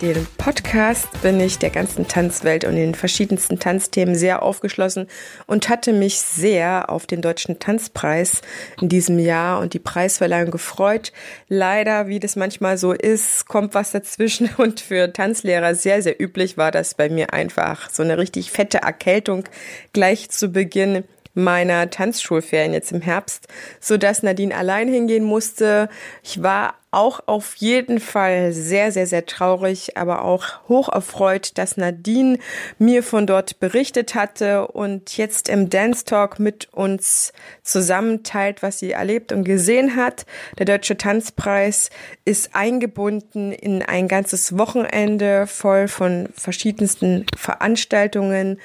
[0.00, 5.08] den Podcast bin ich der ganzen Tanzwelt und den verschiedensten Tanzthemen sehr aufgeschlossen
[5.46, 8.40] und hatte mich sehr auf den Deutschen Tanzpreis
[8.80, 11.12] in diesem Jahr und die Preisverleihung gefreut.
[11.48, 16.56] Leider, wie das manchmal so ist, kommt was dazwischen und für Tanzlehrer sehr, sehr üblich
[16.56, 19.44] war das bei mir einfach so eine richtig fette Erkältung
[19.92, 23.48] gleich zu Beginn meiner Tanzschulferien jetzt im Herbst,
[23.80, 25.88] so dass Nadine allein hingehen musste.
[26.22, 31.76] Ich war auch auf jeden Fall sehr, sehr, sehr traurig, aber auch hoch erfreut, dass
[31.76, 32.38] Nadine
[32.78, 37.32] mir von dort berichtet hatte und jetzt im Dance Talk mit uns
[37.62, 40.26] zusammenteilt, was sie erlebt und gesehen hat.
[40.58, 41.90] Der Deutsche Tanzpreis
[42.24, 48.58] ist eingebunden in ein ganzes Wochenende voll von verschiedensten Veranstaltungen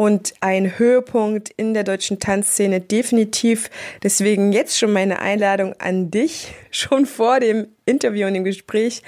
[0.00, 3.68] und ein Höhepunkt in der deutschen Tanzszene definitiv.
[4.02, 9.02] Deswegen jetzt schon meine Einladung an dich, schon vor dem Interview und dem Gespräch.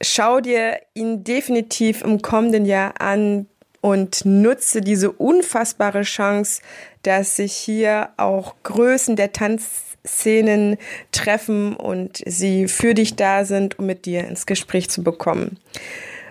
[0.00, 3.46] Schau dir ihn definitiv im kommenden Jahr an
[3.80, 6.62] und nutze diese unfassbare Chance,
[7.02, 10.76] dass sich hier auch Größen der Tanzszenen
[11.12, 15.58] treffen und sie für dich da sind, um mit dir ins Gespräch zu bekommen.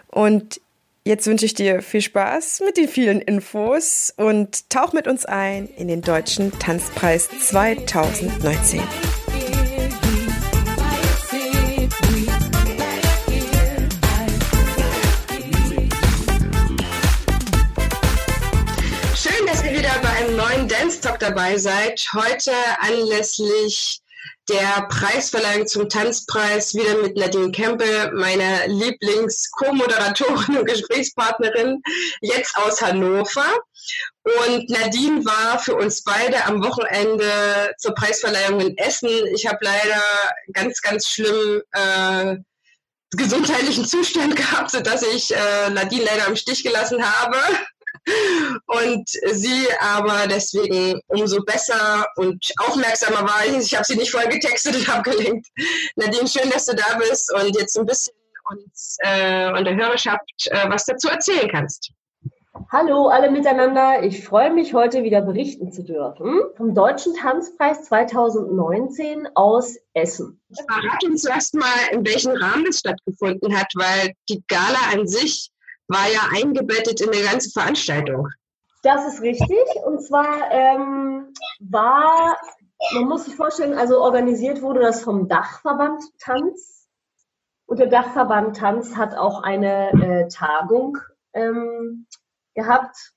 [0.07, 0.61] Und
[1.05, 5.67] Jetzt wünsche ich dir viel Spaß mit den vielen Infos und tauch mit uns ein
[5.75, 8.81] in den Deutschen Tanzpreis 2019.
[21.29, 22.03] dabei seid.
[22.13, 24.01] Heute anlässlich
[24.49, 31.83] der Preisverleihung zum Tanzpreis wieder mit Nadine Kempe, meiner Lieblings-Co-Moderatorin und Gesprächspartnerin,
[32.21, 33.45] jetzt aus Hannover.
[34.23, 39.09] Und Nadine war für uns beide am Wochenende zur Preisverleihung in Essen.
[39.35, 40.01] Ich habe leider
[40.53, 42.37] ganz, ganz schlimm äh,
[43.11, 47.37] gesundheitlichen Zustand gehabt, sodass ich äh, Nadine leider im Stich gelassen habe
[48.67, 53.45] und sie aber deswegen umso besser und aufmerksamer war.
[53.45, 55.47] Ich habe sie nicht voll getextet und abgelenkt.
[55.95, 58.13] Nadine, schön, dass du da bist und jetzt ein bisschen
[58.51, 61.91] uns äh, und der Hörerschaft äh, was dazu erzählen kannst.
[62.71, 64.03] Hallo alle miteinander.
[64.03, 70.41] Ich freue mich, heute wieder berichten zu dürfen vom Deutschen Tanzpreis 2019 aus Essen.
[70.67, 75.51] Verrat uns zuerst mal, in welchem Rahmen es stattgefunden hat, weil die Gala an sich
[75.89, 78.27] war ja eingebettet in eine ganze Veranstaltung.
[78.83, 79.65] Das ist richtig.
[79.85, 82.37] Und zwar ähm, war,
[82.93, 86.87] man muss sich vorstellen, also organisiert wurde das vom Dachverband Tanz.
[87.65, 90.97] Und der Dachverband Tanz hat auch eine äh, Tagung
[91.33, 92.07] ähm,
[92.55, 93.13] gehabt.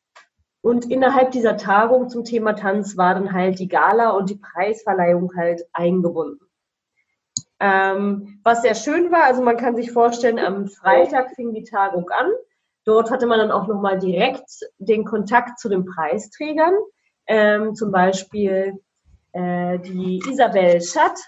[0.62, 5.33] Und innerhalb dieser Tagung zum Thema Tanz war dann halt die Gala und die Preisverleihung
[5.37, 6.47] halt eingebunden.
[7.60, 12.09] Ähm, was sehr schön war, also man kann sich vorstellen, am Freitag fing die Tagung
[12.10, 12.31] an.
[12.84, 16.75] Dort hatte man dann auch nochmal direkt den Kontakt zu den Preisträgern.
[17.26, 18.81] Ähm, zum Beispiel
[19.32, 21.19] äh, die Isabel Schatt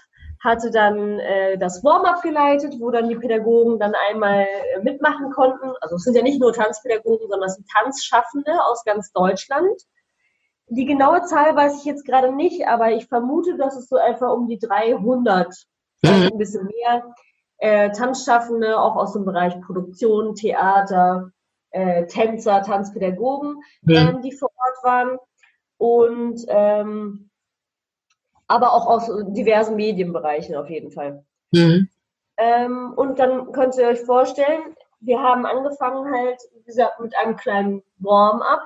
[0.43, 5.71] hatte dann äh, das Warm-up geleitet, wo dann die Pädagogen dann einmal äh, mitmachen konnten.
[5.81, 9.81] Also es sind ja nicht nur Tanzpädagogen, sondern es sind Tanzschaffende aus ganz Deutschland.
[10.67, 14.29] Die genaue Zahl weiß ich jetzt gerade nicht, aber ich vermute, dass es so etwa
[14.29, 15.47] um die 300,
[16.03, 16.09] mhm.
[16.09, 17.15] ein bisschen mehr,
[17.57, 21.31] äh, Tanzschaffende auch aus dem Bereich Produktion, Theater,
[21.75, 24.09] äh, Tänzer, Tanzpädagogen, ja.
[24.09, 25.17] ähm, die vor Ort waren
[25.77, 27.29] und ähm,
[28.47, 31.25] aber auch aus diversen Medienbereichen auf jeden Fall.
[31.51, 31.89] Mhm.
[32.37, 37.35] Ähm, und dann könnt ihr euch vorstellen, wir haben angefangen halt, wie gesagt, mit einem
[37.35, 38.61] kleinen Warm-up,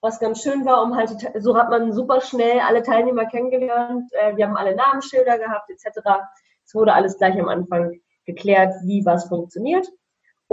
[0.00, 4.36] was ganz schön war, um halt, so hat man super schnell alle Teilnehmer kennengelernt, äh,
[4.36, 6.00] wir haben alle Namensschilder gehabt, etc.
[6.64, 9.88] Es wurde alles gleich am Anfang geklärt, wie was funktioniert.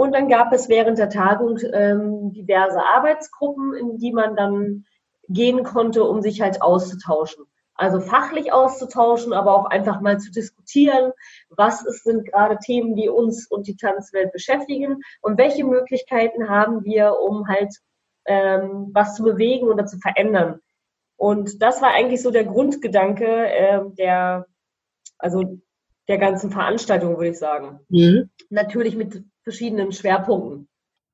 [0.02, 4.84] Und dann gab es während der Tagung ähm, diverse Arbeitsgruppen, in die man dann
[5.28, 7.44] gehen konnte, um sich halt auszutauschen.
[7.76, 11.12] Also fachlich auszutauschen, aber auch einfach mal zu diskutieren,
[11.50, 16.82] was ist, sind gerade Themen, die uns und die Tanzwelt beschäftigen und welche Möglichkeiten haben
[16.84, 17.72] wir, um halt
[18.24, 20.58] ähm, was zu bewegen oder zu verändern.
[21.14, 24.46] Und das war eigentlich so der Grundgedanke äh, der,
[25.18, 25.60] also
[26.08, 27.78] der ganzen Veranstaltung, würde ich sagen.
[27.88, 28.30] Mhm.
[28.50, 30.68] Natürlich mit verschiedenen Schwerpunkten.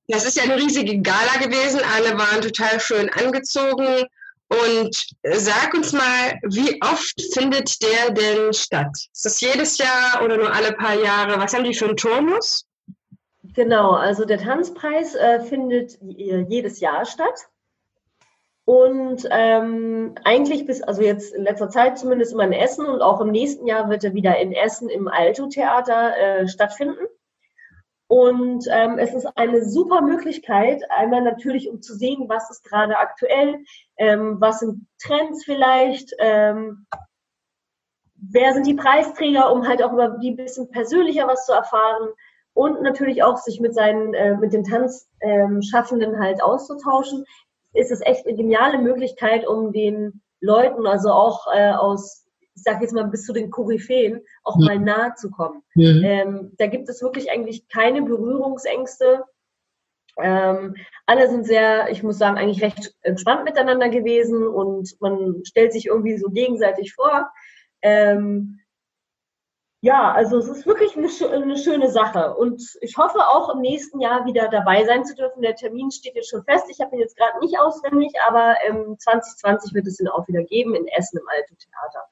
[0.09, 1.81] Das ist ja eine riesige Gala gewesen.
[1.95, 4.07] Alle waren total schön angezogen.
[4.49, 8.97] Und sag uns mal, wie oft findet der denn statt?
[9.13, 11.39] Ist das jedes Jahr oder nur alle paar Jahre?
[11.39, 12.65] Was haben die für einen Turnus?
[13.55, 17.49] Genau, also der Tanzpreis äh, findet jedes Jahr statt.
[18.65, 23.21] Und ähm, eigentlich bis, also jetzt in letzter Zeit zumindest immer in Essen und auch
[23.21, 27.07] im nächsten Jahr wird er wieder in Essen im Alto-Theater äh, stattfinden.
[28.09, 32.97] Und ähm, es ist eine super Möglichkeit, einmal natürlich, um zu sehen, was ist gerade
[32.97, 33.59] aktuell,
[33.99, 36.87] ähm, was sind Trends vielleicht, ähm,
[38.15, 42.09] wer sind die Preisträger, um halt auch über die bisschen persönlicher was zu erfahren
[42.55, 47.27] und natürlich auch sich mit seinen, äh, mit den Tanzschaffenden ähm, halt auszutauschen,
[47.75, 52.28] ist es echt eine geniale Möglichkeit, um den Leuten, also auch äh, aus
[52.59, 54.65] ich sage jetzt mal bis zu den Koryphäen, auch mhm.
[54.65, 55.63] mal nahe zu kommen.
[55.75, 56.03] Mhm.
[56.05, 59.25] Ähm, da gibt es wirklich eigentlich keine Berührungsängste.
[60.21, 60.75] Ähm,
[61.07, 65.87] alle sind sehr, ich muss sagen, eigentlich recht entspannt miteinander gewesen und man stellt sich
[65.87, 67.31] irgendwie so gegenseitig vor.
[67.83, 68.59] Ähm,
[69.81, 74.01] ja, also es ist wirklich eine, eine, schöne Sache und ich hoffe auch im nächsten
[74.01, 75.41] Jahr wieder dabei sein zu dürfen.
[75.41, 76.65] Der Termin steht jetzt schon fest.
[76.69, 80.43] Ich habe ihn jetzt gerade nicht auswendig, aber ähm, 2020 wird es ihn auch wieder
[80.43, 82.09] geben in Essen im Alten Theater.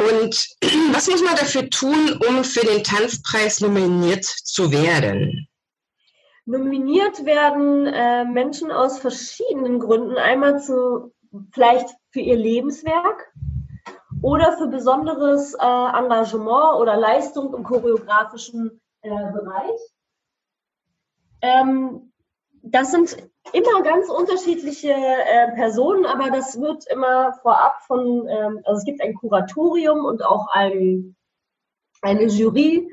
[0.00, 0.48] Und
[0.94, 5.46] was muss man dafür tun, um für den Tanzpreis nominiert zu werden?
[6.46, 10.16] Nominiert werden äh, Menschen aus verschiedenen Gründen.
[10.16, 11.12] Einmal zu
[11.52, 13.32] vielleicht für ihr Lebenswerk
[14.22, 19.80] oder für besonderes äh, Engagement oder Leistung im choreografischen äh, Bereich.
[21.42, 22.09] Ähm,
[22.62, 23.16] das sind
[23.52, 29.00] immer ganz unterschiedliche äh, Personen, aber das wird immer vorab von, ähm, also es gibt
[29.00, 31.16] ein Kuratorium und auch ein,
[32.02, 32.88] eine Jury,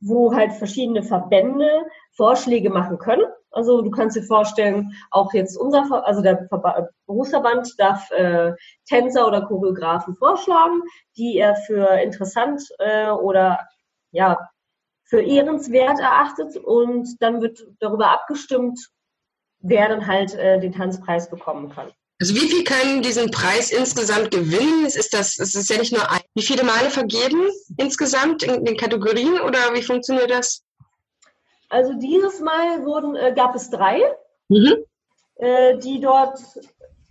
[0.00, 3.24] wo halt verschiedene Verbände Vorschläge machen können.
[3.50, 8.52] Also du kannst dir vorstellen, auch jetzt unser, also der Ver Berufsverband darf äh,
[8.88, 10.82] Tänzer oder Choreografen vorschlagen,
[11.16, 13.60] die er für interessant äh, oder
[14.10, 14.38] ja
[15.14, 18.80] für ehrenswert erachtet und dann wird darüber abgestimmt,
[19.60, 21.92] wer dann halt äh, den Tanzpreis bekommen kann.
[22.20, 24.86] Also wie viel können diesen Preis insgesamt gewinnen?
[24.86, 26.20] Ist das, es ist ja nicht nur ein.
[26.34, 30.64] Wie viele Male vergeben insgesamt in den Kategorien oder wie funktioniert das?
[31.68, 34.00] Also dieses Mal wurden, äh, gab es drei,
[34.48, 34.74] mhm.
[35.36, 36.40] äh, die dort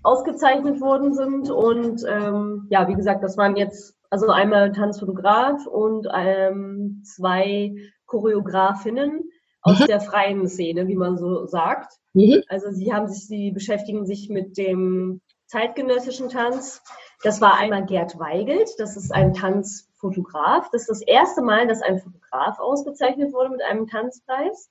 [0.01, 1.49] ausgezeichnet worden sind.
[1.49, 7.73] Und ähm, ja, wie gesagt, das waren jetzt also einmal Tanzfotograf und ähm, zwei
[8.13, 9.31] Choreografinnen
[9.63, 9.85] aus mhm.
[9.85, 11.93] der freien Szene, wie man so sagt.
[12.13, 12.43] Mhm.
[12.47, 16.83] Also sie haben sich, sie beschäftigen sich mit dem zeitgenössischen Tanz.
[17.23, 20.69] Das war einmal Gerd Weigelt, das ist ein Tanzfotograf.
[20.71, 24.69] Das ist das erste Mal, dass ein Fotograf ausgezeichnet wurde mit einem Tanzpreis.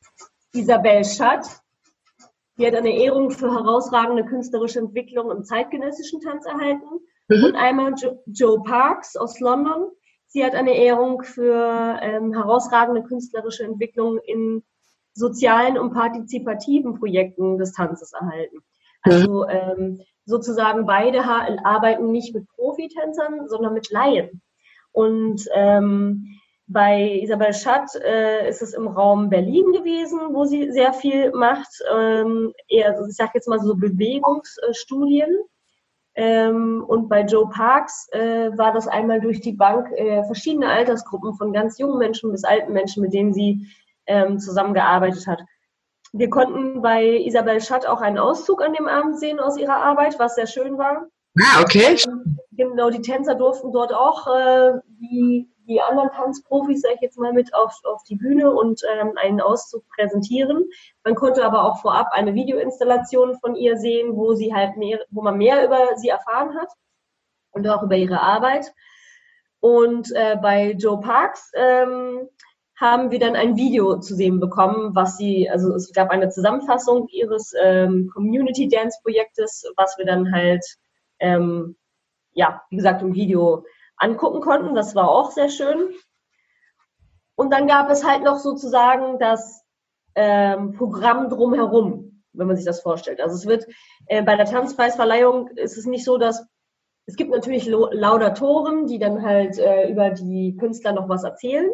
[0.53, 1.47] Isabel Schatt,
[2.59, 7.01] die hat eine Ehrung für herausragende künstlerische Entwicklung im zeitgenössischen Tanz erhalten.
[7.29, 7.45] Mhm.
[7.45, 9.91] Und einmal jo Joe Parks aus London.
[10.33, 14.63] Sie hat eine Ehrung für ähm, herausragende künstlerische Entwicklung in
[15.13, 18.61] sozialen und partizipativen Projekten des Tanzes erhalten.
[19.03, 24.41] Also ähm, sozusagen beide arbeiten nicht mit Profitänzern, sondern mit Laien.
[24.93, 30.95] Und ähm, bei Isabel Schatt äh, ist es im Raum Berlin gewesen, wo sie sehr
[30.95, 31.83] viel macht.
[31.95, 35.37] Ähm, eher, ich sage jetzt mal so Bewegungsstudien.
[36.15, 41.35] Ähm, und bei Joe Parks äh, war das einmal durch die Bank äh, verschiedene Altersgruppen
[41.35, 43.67] von ganz jungen Menschen bis alten Menschen, mit denen sie
[44.07, 45.43] ähm, zusammengearbeitet hat.
[46.13, 50.19] Wir konnten bei Isabel Schatt auch einen Auszug an dem Abend sehen aus ihrer Arbeit,
[50.19, 51.07] was sehr schön war.
[51.41, 51.97] Ah, okay.
[52.07, 57.19] Ähm, genau, die Tänzer durften dort auch äh, wie die anderen Tanzprofis, sage ich jetzt
[57.19, 60.69] mal, mit auf, auf die Bühne und ähm, einen Auszug präsentieren.
[61.05, 65.23] Man konnte aber auch vorab eine Videoinstallation von ihr sehen, wo sie halt mehr, wo
[65.23, 66.69] man mehr über sie erfahren hat
[67.53, 68.73] und auch über ihre Arbeit.
[69.61, 72.29] Und äh, bei Joe Parks ähm,
[72.77, 77.07] haben wir dann ein Video zu sehen bekommen, was sie, also es gab eine Zusammenfassung
[77.09, 80.65] ihres ähm, Community Dance Projektes, was wir dann halt,
[81.21, 81.77] ähm,
[82.33, 83.65] ja, wie gesagt, im Video
[84.03, 84.75] angucken konnten.
[84.75, 85.91] Das war auch sehr schön.
[87.35, 89.65] Und dann gab es halt noch sozusagen das
[90.15, 93.21] ähm, Programm drumherum, wenn man sich das vorstellt.
[93.21, 93.67] Also es wird
[94.07, 96.47] äh, bei der Tanzpreisverleihung ist es nicht so, dass
[97.07, 101.69] es gibt natürlich Laudatoren, die dann halt äh, über die Künstler noch was erzählen.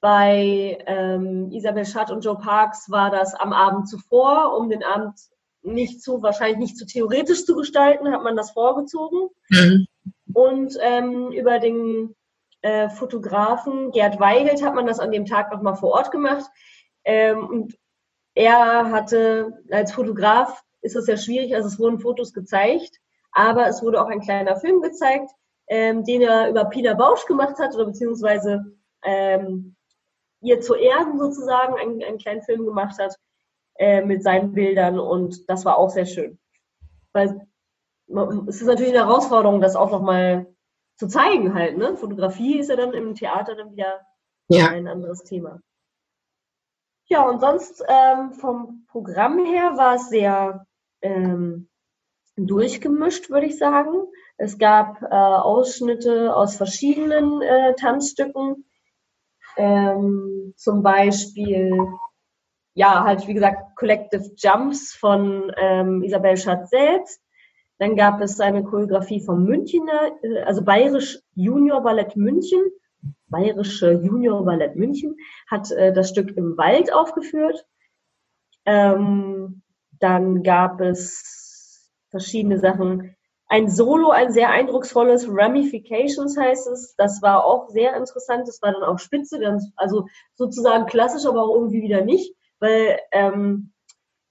[0.00, 5.18] Bei ähm, Isabel Schatt und Joe Parks war das am Abend zuvor, um den Abend
[5.62, 9.30] nicht zu, wahrscheinlich nicht zu theoretisch zu gestalten, hat man das vorgezogen.
[9.48, 9.86] Mhm.
[10.34, 12.14] Und ähm, über den
[12.60, 16.44] äh, Fotografen Gerd Weigelt hat man das an dem Tag nochmal vor Ort gemacht.
[17.04, 17.78] Ähm, und
[18.34, 23.00] er hatte als Fotograf ist das ja schwierig, also es wurden Fotos gezeigt,
[23.32, 25.30] aber es wurde auch ein kleiner Film gezeigt,
[25.68, 28.64] ähm, den er über Pina Bausch gemacht hat oder beziehungsweise
[29.02, 29.76] ähm,
[30.42, 33.14] ihr zu Ehren sozusagen einen, einen kleinen Film gemacht hat
[33.76, 36.38] äh, mit seinen Bildern und das war auch sehr schön.
[37.12, 37.46] Weil
[38.06, 40.46] es ist natürlich eine Herausforderung, das auch nochmal
[40.96, 41.76] zu zeigen halt.
[41.76, 41.96] Ne?
[41.96, 44.00] Fotografie ist ja dann im Theater dann wieder
[44.48, 44.68] ja.
[44.68, 45.60] ein anderes Thema.
[47.06, 50.66] Ja, und sonst ähm, vom Programm her war es sehr
[51.02, 51.68] ähm,
[52.36, 54.06] durchgemischt, würde ich sagen.
[54.36, 58.64] Es gab äh, Ausschnitte aus verschiedenen äh, Tanzstücken.
[59.56, 61.78] Ähm, zum Beispiel,
[62.74, 67.20] ja, halt wie gesagt, Collective Jumps von ähm, Isabel Schatz selbst.
[67.78, 72.62] Dann gab es eine Choreografie vom Münchner, äh, also Bayerisch Junior Ballett München.
[73.26, 75.16] Bayerische Junior Ballett München
[75.50, 77.66] hat äh, das Stück im Wald aufgeführt.
[78.64, 79.62] Ähm,
[79.98, 83.16] dann gab es verschiedene Sachen.
[83.46, 86.94] Ein Solo, ein sehr eindrucksvolles Ramifications heißt es.
[86.96, 88.48] Das war auch sehr interessant.
[88.48, 92.98] Das war dann auch spitze, ganz, also sozusagen klassisch, aber auch irgendwie wieder nicht, weil
[93.12, 93.73] ähm,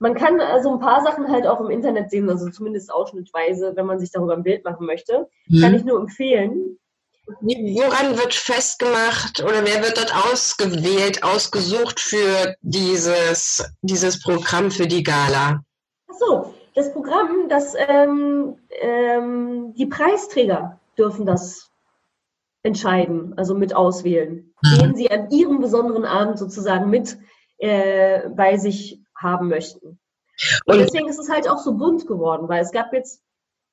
[0.03, 3.85] man kann also ein paar Sachen halt auch im Internet sehen, also zumindest ausschnittweise, wenn
[3.85, 5.29] man sich darüber ein Bild machen möchte.
[5.47, 5.61] Mhm.
[5.61, 6.77] Kann ich nur empfehlen.
[7.25, 15.03] Woran wird festgemacht oder wer wird dort ausgewählt, ausgesucht für dieses, dieses Programm für die
[15.03, 15.63] Gala?
[16.09, 21.71] Ach so, das Programm, das ähm, ähm, die Preisträger dürfen das
[22.61, 24.79] entscheiden, also mit auswählen, mhm.
[24.79, 27.17] den sie an ihrem besonderen Abend sozusagen mit
[27.57, 29.99] äh, bei sich haben möchten.
[30.65, 33.21] Und, Und deswegen ist es halt auch so bunt geworden, weil es gab jetzt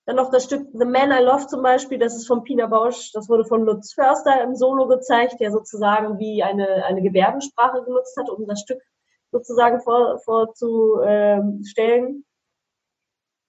[0.06, 3.12] dann noch das Stück The Man I Love zum Beispiel, das ist von Pina Bausch,
[3.12, 8.16] das wurde von Lutz Förster im Solo gezeigt, der sozusagen wie eine, eine Gebärdensprache genutzt
[8.16, 8.82] hat, um das Stück
[9.30, 10.20] sozusagen vorzustellen.
[10.24, 10.54] Vor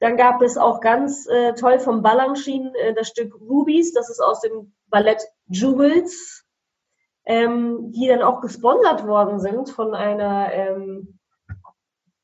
[0.01, 4.19] dann gab es auch ganz äh, toll vom Balanchine äh, das Stück Rubies, das ist
[4.19, 6.43] aus dem Ballett Jewels,
[7.25, 11.19] ähm, die dann auch gesponsert worden sind von einer, ähm,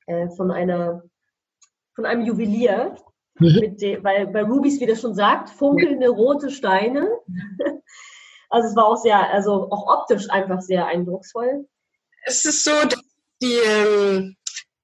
[0.08, 1.04] äh, von einer,
[1.96, 2.96] von einem Juwelier.
[3.40, 3.78] Mhm.
[3.78, 7.08] Dem, weil bei Rubies, wie das schon sagt, funkelnde rote Steine.
[8.50, 11.68] Also es war auch sehr, also auch optisch einfach sehr eindrucksvoll.
[12.24, 13.04] Es ist so, dass
[13.42, 14.34] die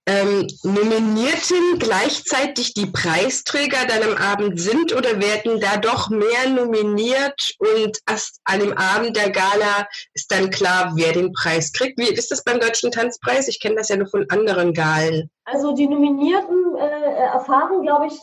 [0.05, 7.55] ähm, Nominierten gleichzeitig die Preisträger dann am Abend sind oder werden da doch mehr nominiert
[7.59, 11.97] und erst an dem Abend der Gala ist dann klar, wer den Preis kriegt?
[11.97, 13.47] Wie ist das beim Deutschen Tanzpreis?
[13.47, 15.29] Ich kenne das ja nur von anderen Galen.
[15.45, 18.19] Also die Nominierten äh, erfahren, glaube ich,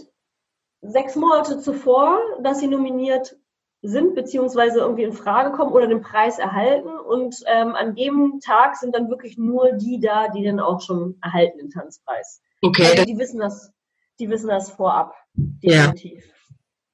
[0.82, 3.37] sechs Monate zuvor, dass sie nominiert
[3.82, 6.88] sind, beziehungsweise irgendwie in Frage kommen oder den Preis erhalten.
[6.88, 11.18] Und ähm, an dem Tag sind dann wirklich nur die da, die dann auch schon
[11.22, 12.42] erhalten den Tanzpreis.
[12.62, 12.87] Okay.
[12.90, 13.72] Also die wissen das,
[14.18, 16.25] die wissen das vorab, definitiv.
[16.25, 16.30] Ja.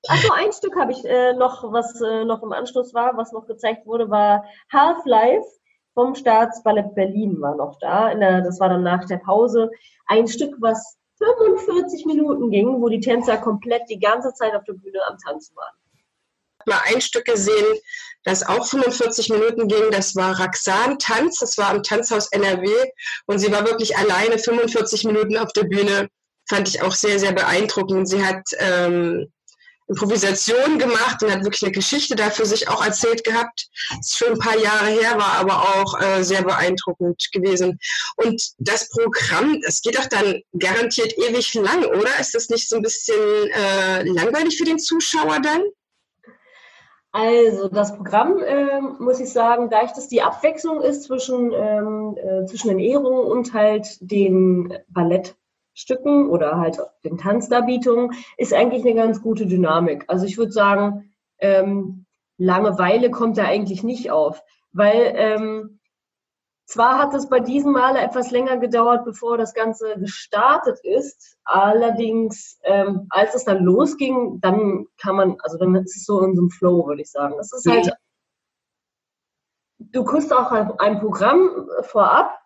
[0.08, 3.46] Achso, ein Stück habe ich äh, noch, was äh, noch im Anschluss war, was noch
[3.46, 5.46] gezeigt wurde, war Half-Life
[5.94, 8.14] vom Staatsballett Berlin war noch da.
[8.14, 9.70] Der, das war dann nach der Pause.
[10.06, 14.74] Ein Stück, was 45 Minuten ging, wo die Tänzer komplett die ganze Zeit auf der
[14.74, 15.74] Bühne am Tanzen waren.
[16.66, 17.78] Mal ein Stück gesehen,
[18.25, 19.90] das auch 45 Minuten ging.
[19.90, 21.38] Das war Raxan Tanz.
[21.38, 22.68] Das war am Tanzhaus NRW.
[23.26, 26.08] Und sie war wirklich alleine 45 Minuten auf der Bühne.
[26.49, 28.08] Fand ich auch sehr, sehr beeindruckend.
[28.08, 29.26] Sie hat ähm,
[29.88, 33.68] Improvisation gemacht und hat wirklich eine Geschichte da für sich auch erzählt gehabt.
[33.90, 37.78] Das ist schon ein paar Jahre her, war aber auch äh, sehr beeindruckend gewesen.
[38.16, 42.18] Und das Programm, das geht doch dann garantiert ewig lang, oder?
[42.18, 43.14] Ist das nicht so ein bisschen
[43.52, 45.62] äh, langweilig für den Zuschauer dann?
[47.12, 52.16] Also das Programm, äh, muss ich sagen, da ich das die Abwechslung ist zwischen, ähm,
[52.16, 55.36] äh, zwischen den Ehrungen und halt den Ballett
[55.76, 60.04] Stücken oder halt den Tanzdarbietungen ist eigentlich eine ganz gute Dynamik.
[60.08, 62.06] Also ich würde sagen, ähm,
[62.38, 65.75] Langeweile kommt da eigentlich nicht auf, weil ähm,
[66.66, 71.38] zwar hat es bei diesem Male etwas länger gedauert, bevor das Ganze gestartet ist.
[71.44, 76.35] Allerdings, ähm, als es dann losging, dann kann man, also dann ist es so in
[76.35, 77.35] so einem Flow, würde ich sagen.
[77.38, 77.92] Das ist halt,
[79.78, 82.37] du kriegst auch ein, Programm vorab,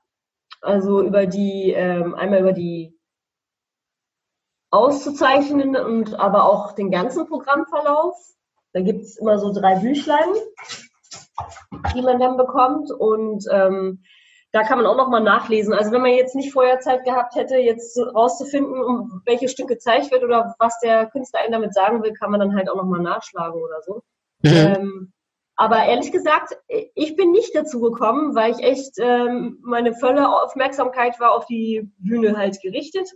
[0.61, 2.97] also über die, ähm, einmal über die
[4.71, 8.17] auszuzeichnen und aber auch den ganzen Programmverlauf.
[8.73, 10.29] Da gibt es immer so drei Büchlein,
[11.95, 14.03] die man dann bekommt und ähm,
[14.53, 15.73] da kann man auch nochmal nachlesen.
[15.73, 20.11] Also wenn man jetzt nicht vorher Zeit gehabt hätte, jetzt rauszufinden, um welche Stück gezeigt
[20.11, 23.01] wird oder was der Künstler einen damit sagen will, kann man dann halt auch nochmal
[23.01, 24.03] nachschlagen oder so.
[24.43, 24.51] Mhm.
[24.51, 25.13] Ähm,
[25.55, 31.21] Aber ehrlich gesagt, ich bin nicht dazu gekommen, weil ich echt ähm, meine volle Aufmerksamkeit
[31.21, 33.09] war auf die Bühne halt gerichtet.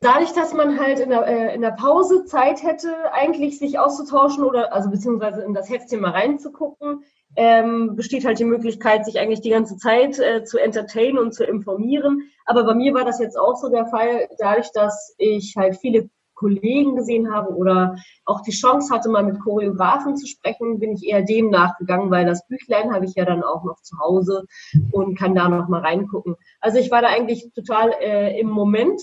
[0.00, 4.44] Dadurch, dass man halt in der, äh, in der Pause Zeit hätte, eigentlich sich auszutauschen
[4.44, 7.02] oder also beziehungsweise in das Heftchen mal reinzugucken,
[7.36, 11.44] ähm, besteht halt die Möglichkeit, sich eigentlich die ganze Zeit äh, zu entertainen und zu
[11.44, 12.30] informieren.
[12.46, 16.10] Aber bei mir war das jetzt auch so der Fall, dadurch, dass ich halt viele
[16.38, 21.04] Kollegen gesehen habe oder auch die Chance hatte, mal mit Choreografen zu sprechen, bin ich
[21.04, 24.44] eher dem nachgegangen, weil das Büchlein habe ich ja dann auch noch zu Hause
[24.92, 26.36] und kann da noch mal reingucken.
[26.60, 29.00] Also ich war da eigentlich total äh, im Moment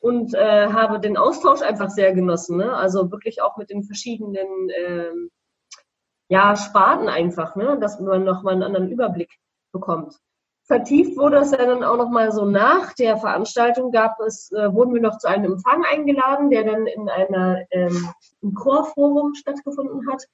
[0.00, 2.58] und äh, habe den Austausch einfach sehr genossen.
[2.58, 2.72] Ne?
[2.74, 5.10] Also wirklich auch mit den verschiedenen äh,
[6.28, 7.78] ja, Sparten einfach, ne?
[7.80, 9.30] dass man noch mal einen anderen Überblick
[9.72, 10.18] bekommt.
[10.64, 14.92] Vertieft wurde es dann auch noch mal so nach der Veranstaltung gab es, äh, wurden
[14.92, 18.06] wir noch zu einem Empfang eingeladen, der dann in einer ähm,
[18.42, 20.24] im Chorforum stattgefunden hat.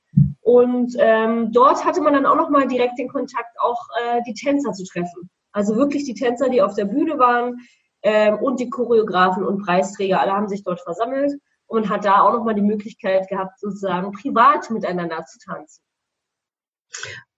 [0.40, 4.34] Und ähm, dort hatte man dann auch noch mal direkt den Kontakt, auch äh, die
[4.34, 5.30] Tänzer zu treffen.
[5.52, 7.60] Also wirklich die Tänzer, die auf der Bühne waren
[8.02, 11.34] ähm, und die Choreografen und Preisträger, alle haben sich dort versammelt
[11.74, 15.82] und hat da auch noch mal die Möglichkeit gehabt, sozusagen privat miteinander zu tanzen.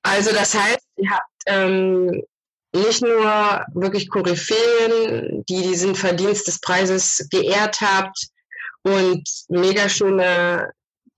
[0.03, 2.23] Also das heißt, ihr habt ähm,
[2.73, 8.29] nicht nur wirklich Koryphäen, die diesen Verdienst des Preises geehrt habt
[8.83, 10.73] und mega schöne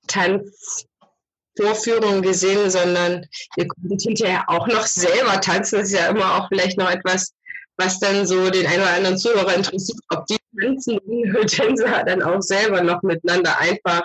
[0.07, 5.81] Tanzvorführungen gesehen, sondern ihr konntet hinterher auch noch selber tanzen.
[5.81, 7.35] Das ist ja immer auch vielleicht noch etwas,
[7.77, 12.43] was dann so den einen oder anderen Zuhörer interessiert, ob die tanzenden Tänzer dann auch
[12.43, 14.03] selber noch miteinander einfach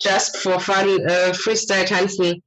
[0.00, 2.42] just for fun äh, Freestyle tanzen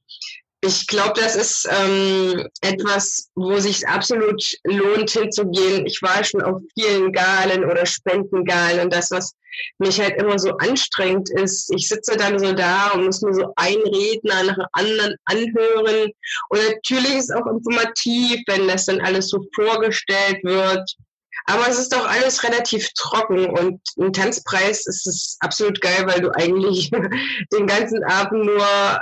[0.63, 5.87] ich glaube, das ist ähm, etwas, wo sich absolut lohnt hinzugehen.
[5.87, 9.33] Ich war schon auf vielen Galen oder Spendengalen und das, was
[9.79, 13.51] mich halt immer so anstrengend ist, ich sitze dann so da und muss mir so
[13.55, 16.11] einen Redner nach dem anderen anhören.
[16.49, 20.95] Und natürlich ist es auch informativ, wenn das dann alles so vorgestellt wird.
[21.45, 26.21] Aber es ist doch alles relativ trocken und ein Tanzpreis ist es absolut geil, weil
[26.21, 26.89] du eigentlich
[27.53, 28.99] den ganzen Abend nur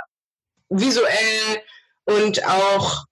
[0.68, 1.62] visuell
[2.04, 3.04] und auch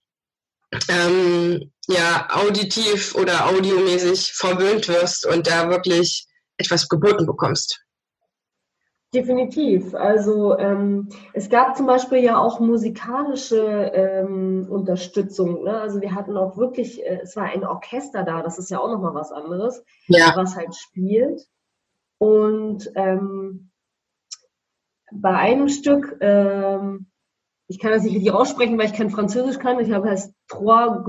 [0.88, 6.26] ähm, ja, auditiv oder audiomäßig verwöhnt wirst und da wirklich
[6.58, 7.80] etwas geboten bekommst.
[9.14, 9.94] Definitiv.
[9.94, 15.64] Also ähm, es gab zum Beispiel ja auch musikalische ähm, Unterstützung.
[15.64, 15.80] Ne?
[15.80, 18.90] Also wir hatten auch wirklich, äh, es war ein Orchester da, das ist ja auch
[18.90, 20.32] nochmal was anderes, ja.
[20.34, 21.40] was halt spielt.
[22.18, 23.70] Und ähm,
[25.10, 27.06] bei einem Stück ähm,
[27.68, 29.78] ich kann das nicht richtig aussprechen, weil ich kein Französisch kann.
[29.78, 31.04] Ich habe heißt Trois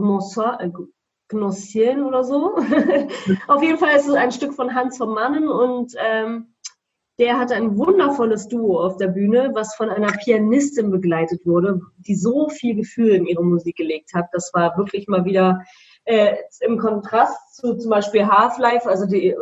[1.30, 2.58] Gnossiens oder so.
[3.48, 6.54] Auf jeden Fall ist es ein Stück von Hans von Mannen und ähm,
[7.20, 12.16] der hatte ein wundervolles Duo auf der Bühne, was von einer Pianistin begleitet wurde, die
[12.16, 14.28] so viel Gefühl in ihre Musik gelegt hat.
[14.32, 15.62] Das war wirklich mal wieder
[16.06, 19.36] äh, im Kontrast zu zum Beispiel Half-Life, also die, äh,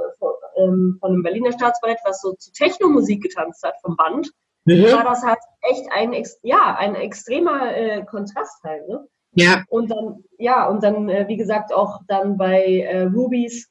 [0.58, 4.32] ähm, von dem Berliner Staatsballett, was so zu Techno-Musik getanzt hat vom Band
[4.68, 4.92] mhm.
[4.92, 6.14] war das halt echt ein,
[6.44, 8.88] ja, ein extremer äh, Kontrast halt.
[8.88, 9.08] Ne?
[9.34, 9.64] Ja.
[9.70, 13.70] Und dann, ja, und dann, äh, wie gesagt, auch dann bei äh, Rubies,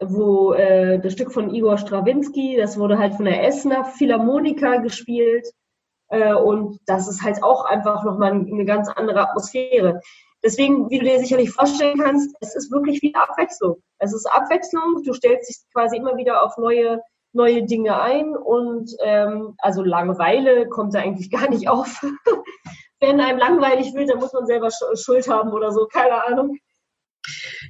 [0.00, 5.46] wo äh, das Stück von Igor Strawinski, das wurde halt von der Essener Philharmoniker gespielt.
[6.08, 10.00] Äh, und das ist halt auch einfach nochmal eine ganz andere Atmosphäre.
[10.42, 13.76] Deswegen, wie du dir sicherlich vorstellen kannst, es ist wirklich wie Abwechslung.
[13.98, 15.02] Es ist Abwechslung.
[15.04, 17.00] Du stellst dich quasi immer wieder auf neue
[17.32, 22.02] neue Dinge ein und ähm, also Langeweile kommt da eigentlich gar nicht auf.
[23.00, 26.58] Wenn einem langweilig wird, dann muss man selber Schuld haben oder so, keine Ahnung.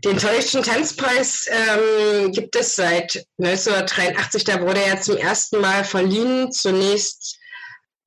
[0.05, 4.45] Den Deutschen Tanzpreis ähm, gibt es seit 1983.
[4.45, 6.53] Da wurde er zum ersten Mal verliehen.
[6.53, 7.39] Zunächst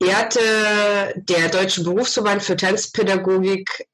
[0.04, 0.40] ehrte
[1.16, 3.88] der Deutsche Berufsverband für Tanzpädagogik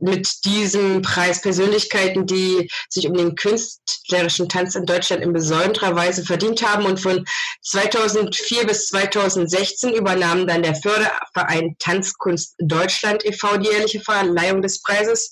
[0.00, 6.24] mit diesem Preis Persönlichkeiten, die sich um den künstlerischen Tanz in Deutschland in besonderer Weise
[6.24, 6.86] verdient haben.
[6.86, 7.24] Und von
[7.62, 13.58] 2004 bis 2016 übernahm dann der Förderverein Tanzkunst Deutschland e.V.
[13.58, 15.30] die jährliche Verleihung des Preises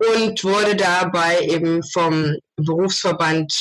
[0.00, 3.52] und wurde dabei eben vom Berufsverband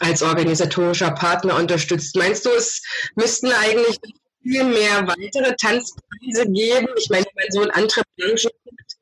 [0.00, 2.16] als organisatorischer Partner unterstützt.
[2.16, 2.82] Meinst du, es
[3.14, 3.98] müssten eigentlich
[4.42, 6.88] viel mehr weitere Tanzpreise geben?
[6.96, 8.96] Ich meine, wenn so ein andere Branchen guckt,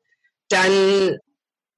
[0.49, 1.17] dann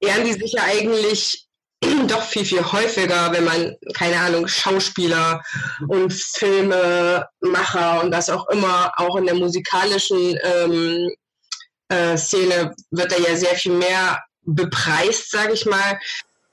[0.00, 1.46] ehren die sich ja eigentlich
[2.08, 5.42] doch viel, viel häufiger, wenn man, keine Ahnung, Schauspieler
[5.88, 11.08] und Filmemacher und das auch immer, auch in der musikalischen ähm,
[11.88, 14.22] äh, Szene wird da ja sehr viel mehr
[14.54, 15.98] bepreist, sage ich mal.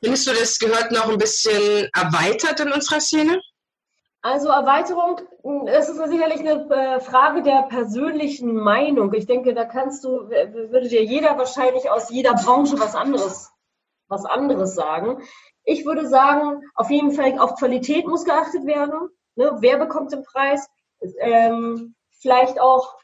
[0.01, 3.41] Findest du, das gehört noch ein bisschen erweitert in unserer Szene?
[4.21, 5.21] Also Erweiterung,
[5.67, 9.13] das ist sicherlich eine äh, Frage der persönlichen Meinung.
[9.13, 13.51] Ich denke, da kannst du, würde dir jeder wahrscheinlich aus jeder Branche was anderes,
[14.07, 15.21] was anderes sagen.
[15.63, 19.09] Ich würde sagen, auf jeden Fall auf Qualität muss geachtet werden.
[19.35, 19.57] Ne?
[19.59, 20.67] Wer bekommt den Preis?
[21.19, 22.95] Ähm, vielleicht auch,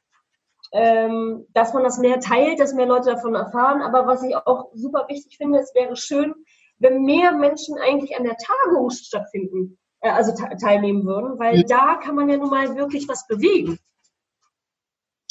[0.71, 3.81] ähm, dass man das mehr teilt, dass mehr Leute davon erfahren.
[3.81, 6.34] Aber was ich auch super wichtig finde, es wäre schön,
[6.79, 11.67] wenn mehr Menschen eigentlich an der Tagung stattfinden äh, also teilnehmen würden, weil mhm.
[11.67, 13.79] da kann man ja nun mal wirklich was bewegen.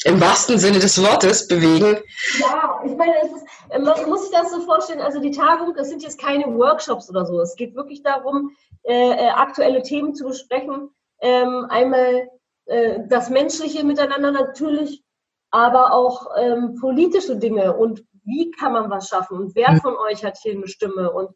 [0.03, 1.99] Im wahrsten Sinne des Wortes bewegen.
[2.39, 3.45] Ja, ich meine, es ist,
[3.85, 7.23] man muss sich das so vorstellen, also die Tagung, das sind jetzt keine Workshops oder
[7.25, 7.39] so.
[7.39, 10.89] Es geht wirklich darum, äh, äh, aktuelle Themen zu besprechen.
[11.19, 12.29] Ähm, einmal
[12.65, 15.03] äh, das Menschliche miteinander natürlich,
[15.51, 19.81] aber auch ähm, politische Dinge und wie kann man was schaffen und wer mhm.
[19.81, 21.31] von euch hat hier eine Stimme und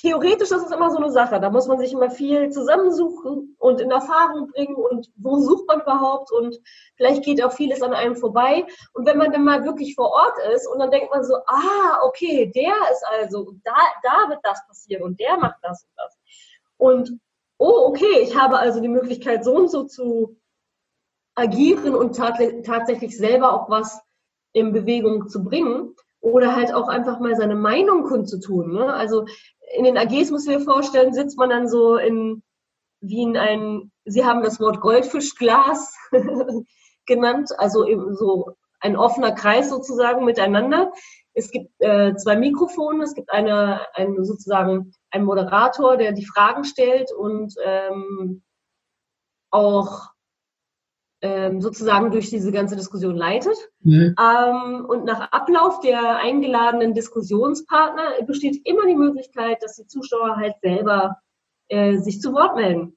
[0.00, 1.40] theoretisch ist es immer so eine Sache.
[1.40, 5.80] Da muss man sich immer viel zusammensuchen und in Erfahrung bringen und wo sucht man
[5.80, 6.56] überhaupt und
[6.96, 8.64] vielleicht geht auch vieles an einem vorbei.
[8.94, 11.98] Und wenn man dann mal wirklich vor Ort ist und dann denkt man so, ah,
[12.04, 16.18] okay, der ist also, da, da wird das passieren und der macht das und das.
[16.76, 17.20] Und,
[17.58, 20.36] oh, okay, ich habe also die Möglichkeit, so und so zu
[21.38, 24.00] agieren und tatsächlich selber auch was
[24.52, 28.72] in Bewegung zu bringen oder halt auch einfach mal seine Meinung kundzutun.
[28.72, 28.92] Ne?
[28.92, 29.26] Also
[29.76, 32.42] in den AGs muss ich mir vorstellen, sitzt man dann so in,
[33.00, 35.94] wie in ein, Sie haben das Wort Goldfischglas
[37.06, 40.92] genannt, also eben so ein offener Kreis sozusagen miteinander.
[41.34, 46.64] Es gibt äh, zwei Mikrofone, es gibt eine, eine sozusagen einen Moderator, der die Fragen
[46.64, 48.42] stellt und ähm,
[49.50, 50.08] auch
[51.20, 53.56] ähm, sozusagen durch diese ganze Diskussion leitet.
[53.82, 54.14] Mhm.
[54.18, 60.54] Ähm, und nach Ablauf der eingeladenen Diskussionspartner besteht immer die Möglichkeit, dass die Zuschauer halt
[60.62, 61.18] selber
[61.68, 62.96] äh, sich zu Wort melden.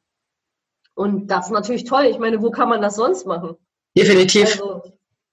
[0.94, 2.06] Und das ist natürlich toll.
[2.06, 3.56] Ich meine, wo kann man das sonst machen?
[3.98, 4.44] Definitiv.
[4.44, 4.84] Also,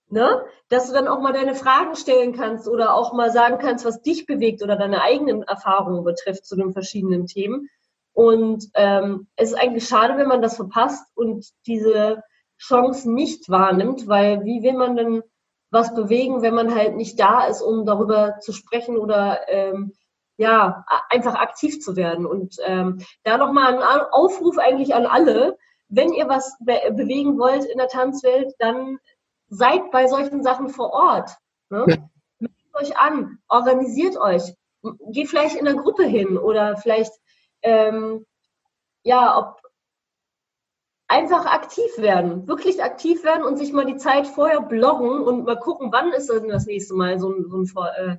[0.09, 0.43] ne?
[0.71, 4.03] Dass du dann auch mal deine Fragen stellen kannst oder auch mal sagen kannst, was
[4.03, 7.69] dich bewegt oder deine eigenen Erfahrungen betrifft zu den verschiedenen Themen.
[8.13, 12.23] Und ähm, es ist eigentlich schade, wenn man das verpasst und diese
[12.59, 15.23] Chance nicht wahrnimmt, weil wie will man denn
[15.71, 19.93] was bewegen, wenn man halt nicht da ist, um darüber zu sprechen oder ähm,
[20.39, 22.25] ja, einfach aktiv zu werden.
[22.25, 27.65] Und ähm, da nochmal ein Aufruf eigentlich an alle, wenn ihr was be bewegen wollt
[27.65, 28.99] in der Tanzwelt, dann
[29.49, 31.31] seid bei solchen Sachen vor Ort.
[31.71, 31.85] Ne?
[31.89, 31.97] Ja.
[32.39, 34.55] Meldet euch an, organisiert euch,
[35.11, 37.13] geht vielleicht in einer Gruppe hin oder vielleicht
[37.63, 38.25] ähm,
[39.03, 39.61] ja, ob
[41.09, 45.59] einfach aktiv werden, wirklich aktiv werden und sich mal die Zeit vorher bloggen und mal
[45.59, 48.19] gucken, wann ist denn das nächste Mal so, so, ein,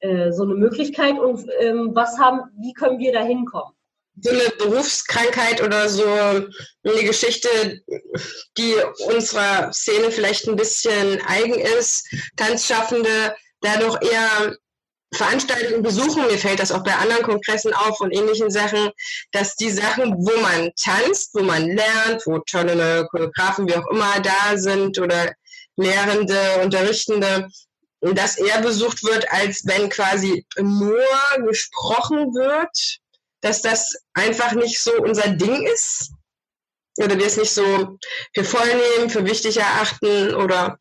[0.00, 3.74] äh, äh, so eine Möglichkeit und ähm, was haben, wie können wir da hinkommen?
[4.22, 7.48] So eine Berufskrankheit oder so eine Geschichte,
[8.58, 8.74] die
[9.14, 14.56] unserer Szene vielleicht ein bisschen eigen ist, Tanzschaffende dadurch eher
[15.12, 18.90] Veranstaltungen besuchen, mir fällt das auch bei anderen Kongressen auf und ähnlichen Sachen,
[19.32, 24.20] dass die Sachen, wo man tanzt, wo man lernt, wo tolle Choreografen, wie auch immer
[24.20, 25.32] da sind oder
[25.76, 27.48] Lehrende, Unterrichtende,
[28.00, 31.04] dass eher besucht wird, als wenn quasi nur
[31.44, 32.98] gesprochen wird,
[33.40, 36.12] dass das einfach nicht so unser Ding ist
[36.98, 37.98] oder wir es nicht so
[38.34, 40.78] für voll nehmen, für wichtig erachten oder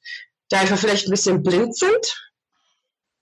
[0.50, 2.29] da einfach vielleicht ein bisschen blind sind.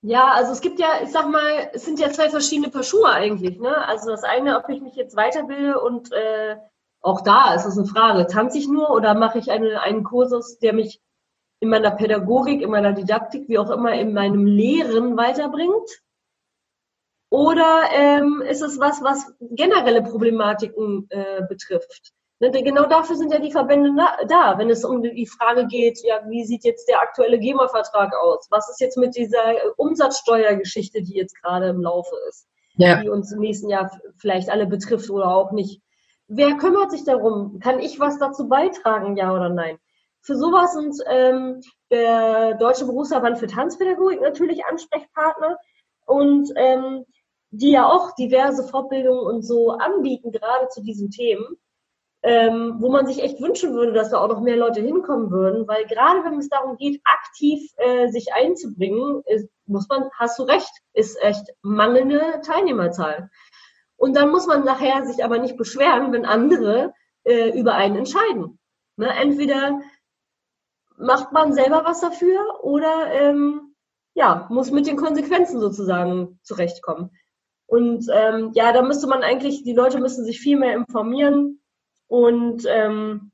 [0.08, 3.10] Ja, also es gibt ja, ich sag mal, es sind ja zwei verschiedene Paar Schuhe
[3.10, 3.60] eigentlich.
[3.60, 3.86] Ne?
[3.89, 6.56] Also das eine, ob ich mich jetzt weiterbilde und äh,
[7.02, 10.60] auch da ist es eine Frage, tanze ich nur oder mache ich eine, einen Kursus,
[10.60, 11.02] der mich
[11.60, 16.02] in meiner Pädagogik, in meiner Didaktik, wie auch immer, in meinem Lehren weiterbringt?
[17.30, 22.13] Oder ähm, ist es was, was generelle Problematiken äh, betrifft?
[22.39, 23.91] Ne, genau dafür sind ja die Verbände
[24.28, 28.47] da, wenn es um die Frage geht, ja, wie sieht jetzt der aktuelle GEMA-Vertrag aus?
[28.52, 33.02] Was ist jetzt mit dieser äh, Umsatzsteuergeschichte, die jetzt gerade im Laufe ist, ja.
[33.02, 35.82] die uns im nächsten Jahr vielleicht alle betrifft oder auch nicht?
[36.28, 37.60] Wer kümmert sich darum?
[37.60, 39.80] Kann ich was dazu beitragen, ja oder nein?
[40.21, 45.58] Für sowas sind ähm, der Deutsche Berufsverband für Tanzpädagogik natürlich Ansprechpartner
[46.06, 47.06] und ähm,
[47.50, 51.58] die ja auch diverse Fortbildungen und so anbieten, gerade zu diesen Themen
[52.28, 55.66] ähm, wo man sich echt wünschen würde, dass da auch noch mehr Leute hinkommen würden,
[55.66, 60.44] weil gerade wenn es darum geht, aktiv äh, sich einzubringen, ist, muss man, hast du
[60.44, 63.30] recht, ist echt mangelnde Teilnehmerzahl.
[63.96, 68.60] Und dann muss man nachher sich aber nicht beschweren, wenn andere äh, über einen entscheiden.
[68.98, 69.08] Ne?
[69.08, 69.80] Entweder
[70.98, 73.74] macht man selber was dafür oder ähm,
[74.16, 77.12] ja, muss mit den Konsequenzen sozusagen zurechtkommen.
[77.68, 81.62] Und ähm, ja, da müsste man eigentlich, die Leute müssen sich viel mehr informieren,
[82.08, 83.32] Und ähm,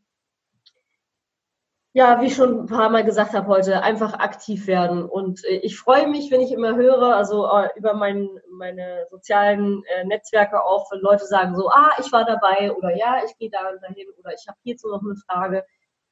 [1.96, 5.06] ja, wie ich schon ein paar Mal gesagt habe heute, einfach aktiv werden.
[5.06, 9.84] Und äh, ich freue mich, wenn ich immer höre, also äh, über mein, meine sozialen
[9.86, 13.52] äh, Netzwerke auch, wenn Leute sagen so, ah, ich war dabei oder ja, ich gehe
[13.52, 15.66] da und dahin oder ich habe hierzu noch eine Frage.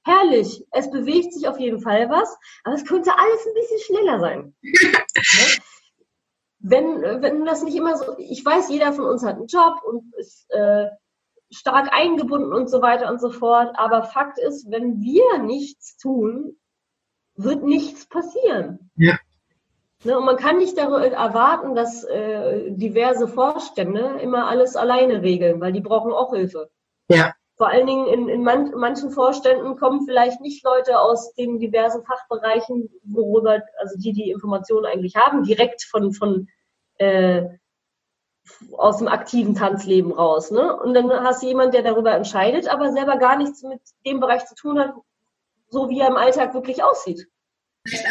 [0.03, 4.19] Herrlich, es bewegt sich auf jeden Fall was, aber es könnte alles ein bisschen schneller
[4.19, 4.55] sein.
[5.13, 5.63] Ne?
[6.63, 10.13] wenn, wenn das nicht immer so, ich weiß, jeder von uns hat einen Job und
[10.15, 10.87] ist äh,
[11.51, 13.73] stark eingebunden und so weiter und so fort.
[13.77, 16.57] Aber Fakt ist, wenn wir nichts tun,
[17.35, 18.91] wird nichts passieren.
[18.95, 19.17] Ja.
[20.03, 25.73] Ne, und man kann nicht erwarten, dass äh, diverse Vorstände immer alles alleine regeln, weil
[25.73, 26.71] die brauchen auch Hilfe.
[27.07, 27.33] Ja.
[27.57, 32.03] Vor allen Dingen in, in man, manchen Vorständen kommen vielleicht nicht Leute aus den diversen
[32.03, 36.47] Fachbereichen, worüber, also die die Informationen eigentlich haben, direkt von, von
[36.97, 37.43] äh,
[38.77, 40.51] aus dem aktiven Tanzleben raus.
[40.51, 40.75] Ne?
[40.75, 44.45] Und dann hast du jemanden, der darüber entscheidet, aber selber gar nichts mit dem Bereich
[44.45, 44.93] zu tun hat,
[45.69, 47.27] so wie er im Alltag wirklich aussieht.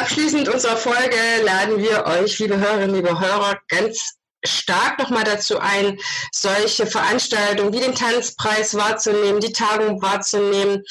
[0.00, 5.98] Abschließend unserer Folge laden wir euch, liebe Hörerinnen, liebe Hörer, ganz stark nochmal dazu ein,
[6.33, 10.83] solche Veranstaltungen wie den Tanzpreis wahrzunehmen, die Tagung wahrzunehmen,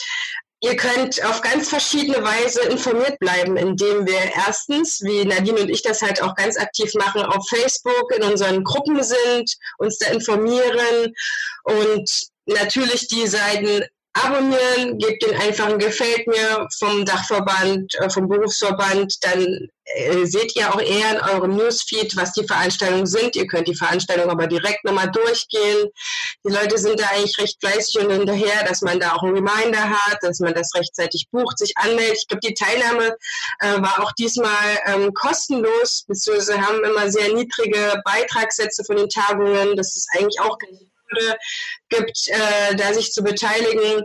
[0.61, 5.83] Ihr könnt auf ganz verschiedene Weise informiert bleiben, indem wir erstens, wie Nadine und ich
[5.83, 11.13] das halt auch ganz aktiv machen, auf Facebook in unseren Gruppen sind, uns da informieren
[11.63, 12.09] und
[12.45, 19.15] natürlich die Seiten abonnieren, gebt den einfach ein Gefällt mir vom Dachverband, äh, vom Berufsverband,
[19.21, 23.35] dann äh, seht ihr auch eher in eurem Newsfeed, was die Veranstaltungen sind.
[23.35, 25.89] Ihr könnt die Veranstaltung aber direkt nochmal durchgehen.
[26.45, 29.89] Die Leute sind da eigentlich recht fleißig und hinterher, dass man da auch einen Reminder
[29.89, 32.17] hat, dass man das rechtzeitig bucht, sich anmeldet.
[32.17, 33.15] Ich glaube, die Teilnahme
[33.59, 39.75] äh, war auch diesmal ähm, kostenlos, beziehungsweise haben immer sehr niedrige Beitragssätze von den Tagungen.
[39.75, 40.57] Das ist eigentlich auch
[41.09, 41.37] Hürde
[41.89, 44.03] gibt, äh, da sich zu beteiligen.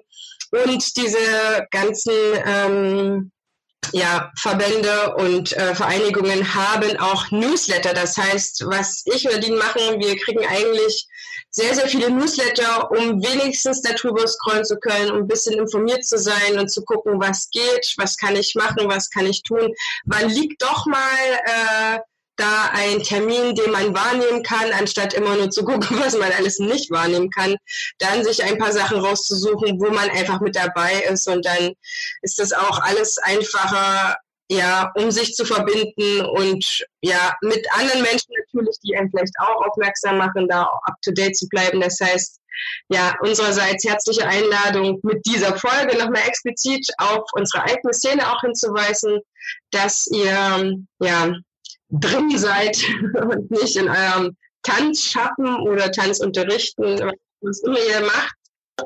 [0.51, 2.13] Und diese ganzen
[2.47, 3.33] ähm,
[3.93, 7.93] ja, Verbände und äh, Vereinigungen haben auch Newsletter.
[7.93, 11.07] Das heißt, was ich oder die machen, wir kriegen eigentlich
[11.51, 16.19] sehr, sehr viele Newsletter, um wenigstens darüber scrollen zu können, um ein bisschen informiert zu
[16.19, 19.73] sein und zu gucken, was geht, was kann ich machen, was kann ich tun.
[20.05, 20.99] Wann liegt doch mal
[21.45, 21.99] äh,
[22.37, 26.59] da ein Termin, den man wahrnehmen kann, anstatt immer nur zu gucken, was man alles
[26.59, 27.57] nicht wahrnehmen kann,
[27.99, 31.73] dann sich ein paar Sachen rauszusuchen, wo man einfach mit dabei ist und dann
[32.23, 34.17] ist das auch alles einfacher,
[34.51, 39.67] ja, um sich zu verbinden und ja, mit anderen Menschen natürlich, die einen vielleicht auch
[39.67, 41.81] aufmerksam machen, da up to date zu bleiben.
[41.81, 42.41] Das heißt,
[42.89, 49.21] ja, unsererseits herzliche Einladung mit dieser Folge nochmal explizit auf unsere eigene Szene auch hinzuweisen,
[49.71, 51.33] dass ihr ja
[52.01, 52.79] drin seid
[53.15, 58.35] und nicht in eurem Tanzschatten oder Tanzunterrichten, was immer ihr macht.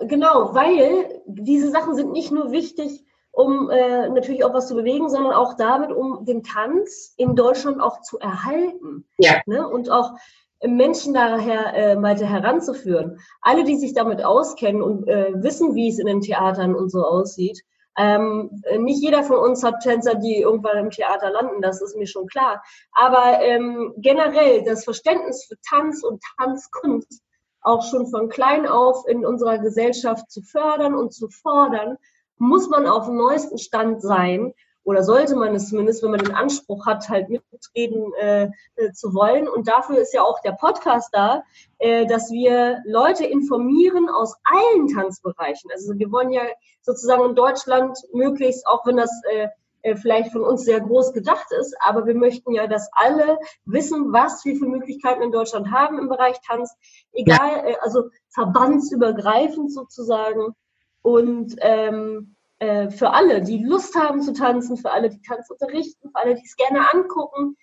[0.08, 5.08] Genau, weil diese Sachen sind nicht nur wichtig, um äh, natürlich auch was zu bewegen,
[5.08, 9.06] sondern auch damit, um den Tanz in Deutschland auch zu erhalten.
[9.18, 9.40] Ja.
[9.46, 9.66] Ne?
[9.66, 10.14] Und auch
[10.62, 13.20] Menschen daher äh, weiter heranzuführen.
[13.40, 17.04] Alle, die sich damit auskennen und äh, wissen, wie es in den Theatern und so
[17.04, 17.62] aussieht,
[17.98, 22.06] ähm, nicht jeder von uns hat Tänzer, die irgendwann im Theater landen, das ist mir
[22.06, 22.62] schon klar.
[22.92, 27.22] Aber ähm, generell das Verständnis für Tanz und Tanzkunst
[27.60, 31.98] auch schon von klein auf in unserer Gesellschaft zu fördern und zu fordern,
[32.36, 34.54] muss man auf dem neuesten Stand sein
[34.88, 39.12] oder sollte man es zumindest, wenn man den Anspruch hat, halt mitreden äh, äh, zu
[39.12, 39.46] wollen.
[39.46, 41.42] Und dafür ist ja auch der Podcast da,
[41.76, 45.70] äh, dass wir Leute informieren aus allen Tanzbereichen.
[45.70, 46.40] Also wir wollen ja
[46.80, 49.48] sozusagen in Deutschland möglichst, auch wenn das äh,
[49.82, 54.10] äh, vielleicht von uns sehr groß gedacht ist, aber wir möchten ja, dass alle wissen,
[54.10, 56.74] was wir für Möglichkeiten in Deutschland haben im Bereich Tanz,
[57.12, 60.54] egal, äh, also verbandsübergreifend sozusagen.
[61.02, 66.10] Und ähm, äh, für alle, die Lust haben zu tanzen, für alle, die Tanz unterrichten,
[66.10, 67.56] für alle, die es gerne angucken,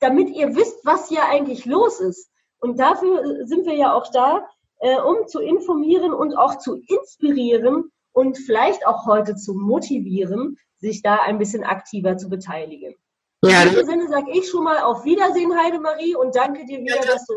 [0.00, 2.30] damit ihr wisst, was hier eigentlich los ist.
[2.58, 4.48] Und dafür sind wir ja auch da,
[4.80, 11.02] äh, um zu informieren und auch zu inspirieren und vielleicht auch heute zu motivieren, sich
[11.02, 12.94] da ein bisschen aktiver zu beteiligen.
[13.42, 13.62] Ja.
[13.62, 17.26] In diesem Sinne sage ich schon mal auf Wiedersehen, Heidemarie, und danke dir wieder, dass
[17.26, 17.34] du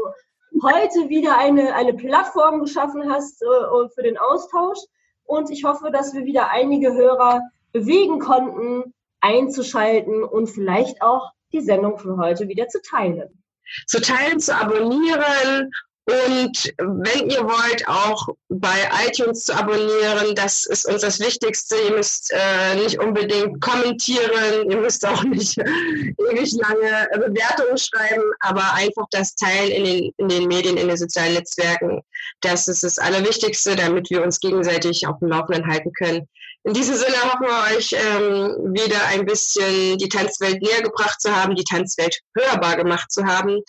[0.64, 4.80] heute wieder eine, eine Plattform geschaffen hast äh, für den Austausch.
[5.28, 11.62] Und ich hoffe, dass wir wieder einige Hörer bewegen konnten, einzuschalten und vielleicht auch die
[11.62, 13.44] Sendung für heute wieder zu teilen.
[13.86, 15.72] Zu teilen, zu abonnieren
[16.10, 21.76] Und wenn ihr wollt, auch bei iTunes zu abonnieren, das ist uns das Wichtigste.
[21.86, 28.74] Ihr müsst äh, nicht unbedingt kommentieren, ihr müsst auch nicht ewig lange Bewertungen schreiben, aber
[28.76, 32.02] einfach das Teilen in den, in den Medien, in den sozialen Netzwerken.
[32.40, 36.26] Das ist das Allerwichtigste, damit wir uns gegenseitig auf dem Laufenden halten können.
[36.64, 41.36] In diesem Sinne hoffen wir euch ähm, wieder ein bisschen die Tanzwelt näher gebracht zu
[41.36, 43.62] haben, die Tanzwelt hörbar gemacht zu haben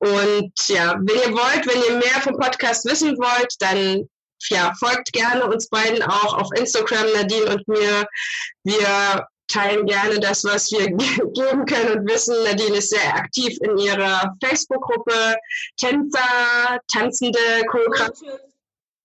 [0.00, 4.08] und ja, wenn ihr wollt, wenn ihr mehr vom Podcast wissen wollt, dann
[4.48, 8.06] ja, folgt gerne uns beiden auch auf Instagram, Nadine und mir.
[8.64, 10.86] Wir teilen gerne das, was wir
[11.34, 12.34] geben können und wissen.
[12.44, 15.36] Nadine ist sehr aktiv in ihrer Facebook-Gruppe
[15.76, 18.30] Tänzer, Tanzende, Choreografie.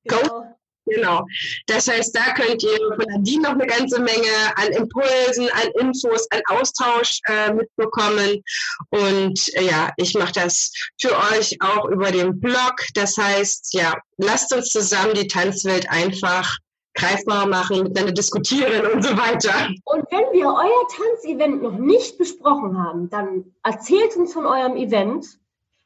[0.06, 0.55] Genau.
[0.86, 1.26] Genau.
[1.68, 6.28] Das heißt, da könnt ihr von Nadine noch eine ganze Menge an Impulsen, an Infos,
[6.32, 8.44] an Austausch äh, mitbekommen.
[8.90, 12.76] Und äh, ja, ich mache das für euch auch über den Blog.
[12.94, 16.58] Das heißt, ja, lasst uns zusammen die Tanzwelt einfach
[16.96, 19.70] greifbar machen, miteinander diskutieren und so weiter.
[19.84, 25.26] Und wenn wir euer Tanzevent noch nicht besprochen haben, dann erzählt uns von eurem Event.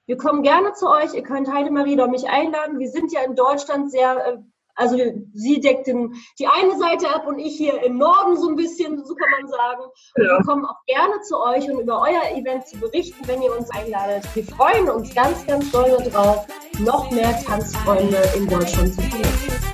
[0.06, 1.14] Wir kommen gerne zu euch.
[1.14, 2.80] Ihr könnt Heidemarie oder mich einladen.
[2.80, 4.38] Wir sind ja in Deutschland sehr äh,
[4.80, 4.98] also
[5.34, 9.04] sie deckt den, die eine Seite ab und ich hier im Norden so ein bisschen,
[9.06, 9.84] so kann man sagen.
[10.16, 10.38] Und ja.
[10.38, 13.70] wir kommen auch gerne zu euch und über euer Event zu berichten, wenn ihr uns
[13.72, 14.24] einladet.
[14.34, 16.48] Wir freuen uns ganz, ganz doll darauf,
[16.80, 19.69] noch mehr Tanzfreunde in Deutschland zu finden.